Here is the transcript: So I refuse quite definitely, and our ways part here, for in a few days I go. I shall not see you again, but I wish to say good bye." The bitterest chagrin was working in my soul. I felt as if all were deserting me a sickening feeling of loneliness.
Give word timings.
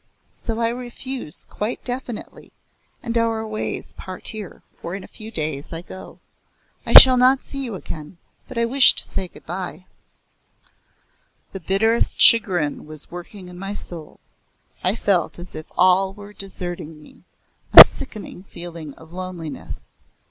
So 0.31 0.57
I 0.57 0.69
refuse 0.69 1.45
quite 1.47 1.83
definitely, 1.83 2.51
and 3.03 3.15
our 3.19 3.45
ways 3.45 3.93
part 3.97 4.29
here, 4.29 4.63
for 4.81 4.95
in 4.95 5.03
a 5.03 5.07
few 5.07 5.29
days 5.29 5.71
I 5.71 5.83
go. 5.83 6.17
I 6.87 6.97
shall 6.99 7.17
not 7.17 7.43
see 7.43 7.63
you 7.63 7.75
again, 7.75 8.17
but 8.47 8.57
I 8.57 8.65
wish 8.65 8.95
to 8.95 9.03
say 9.03 9.27
good 9.27 9.45
bye." 9.45 9.85
The 11.51 11.59
bitterest 11.59 12.19
chagrin 12.19 12.87
was 12.87 13.11
working 13.11 13.47
in 13.47 13.59
my 13.59 13.75
soul. 13.75 14.19
I 14.83 14.95
felt 14.95 15.37
as 15.37 15.53
if 15.53 15.67
all 15.77 16.15
were 16.15 16.33
deserting 16.33 16.99
me 17.03 17.21
a 17.71 17.85
sickening 17.85 18.41
feeling 18.45 18.95
of 18.95 19.13
loneliness. 19.13 19.87